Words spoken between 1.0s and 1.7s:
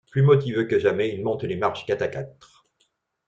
il monte les